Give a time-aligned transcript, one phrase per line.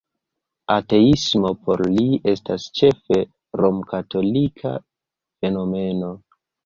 [0.75, 3.19] Ateismo por li estas ĉefe
[3.63, 6.11] romkatolika fenomeno!